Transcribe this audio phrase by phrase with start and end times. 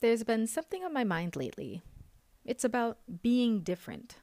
[0.00, 1.82] there's been something on my mind lately.
[2.44, 4.16] It's about being different.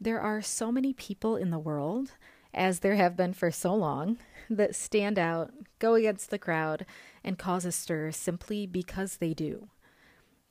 [0.00, 2.12] There are so many people in the world,
[2.52, 4.18] as there have been for so long,
[4.50, 6.84] that stand out, go against the crowd,
[7.22, 9.68] and cause a stir simply because they do.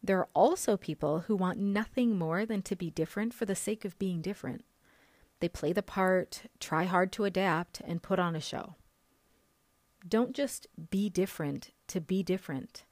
[0.01, 3.85] There are also people who want nothing more than to be different for the sake
[3.85, 4.65] of being different.
[5.39, 8.75] They play the part, try hard to adapt, and put on a show.
[10.07, 12.83] Don't just be different to be different.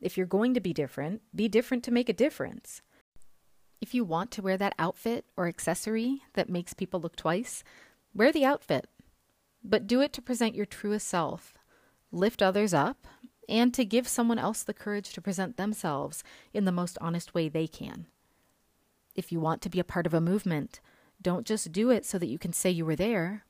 [0.00, 2.82] If you're going to be different, be different to make a difference.
[3.80, 7.62] If you want to wear that outfit or accessory that makes people look twice,
[8.14, 8.88] wear the outfit.
[9.62, 11.54] But do it to present your truest self,
[12.12, 13.06] lift others up,
[13.48, 17.48] and to give someone else the courage to present themselves in the most honest way
[17.48, 18.06] they can.
[19.14, 20.80] If you want to be a part of a movement,
[21.20, 23.44] don't just do it so that you can say you were there.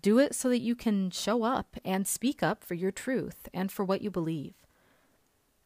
[0.00, 3.70] Do it so that you can show up and speak up for your truth and
[3.70, 4.63] for what you believe.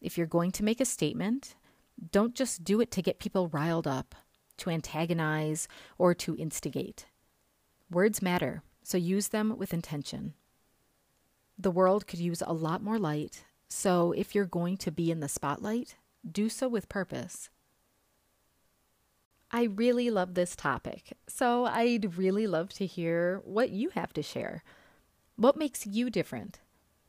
[0.00, 1.54] If you're going to make a statement,
[2.12, 4.14] don't just do it to get people riled up,
[4.58, 5.66] to antagonize,
[5.98, 7.06] or to instigate.
[7.90, 10.34] Words matter, so use them with intention.
[11.58, 15.20] The world could use a lot more light, so if you're going to be in
[15.20, 15.96] the spotlight,
[16.30, 17.50] do so with purpose.
[19.50, 24.22] I really love this topic, so I'd really love to hear what you have to
[24.22, 24.62] share.
[25.36, 26.60] What makes you different?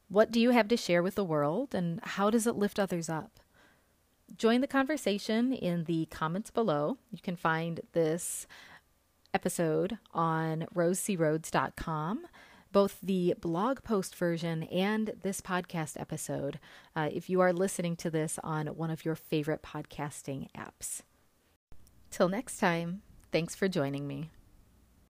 [0.10, 3.10] What do you have to share with the world, and how does it lift others
[3.10, 3.40] up?
[4.36, 6.98] Join the conversation in the comments below.
[7.12, 8.48] You can find this
[9.34, 12.26] episode on rosecroads.com,
[12.72, 16.60] both the blog post version and this podcast episode,
[16.96, 21.02] uh, if you are listening to this on one of your favorite podcasting apps.
[22.10, 24.32] Till next time, thanks for joining me.